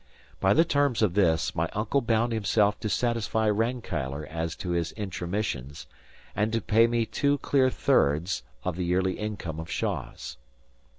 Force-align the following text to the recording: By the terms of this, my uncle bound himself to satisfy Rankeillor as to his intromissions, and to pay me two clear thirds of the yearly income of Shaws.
By 0.39 0.55
the 0.55 0.65
terms 0.65 1.03
of 1.03 1.13
this, 1.13 1.53
my 1.53 1.69
uncle 1.73 2.01
bound 2.01 2.33
himself 2.33 2.79
to 2.79 2.89
satisfy 2.89 3.47
Rankeillor 3.51 4.25
as 4.25 4.55
to 4.55 4.71
his 4.71 4.93
intromissions, 4.93 5.85
and 6.35 6.51
to 6.53 6.59
pay 6.59 6.87
me 6.87 7.05
two 7.05 7.37
clear 7.37 7.69
thirds 7.69 8.41
of 8.63 8.77
the 8.77 8.83
yearly 8.85 9.19
income 9.19 9.59
of 9.59 9.69
Shaws. 9.69 10.37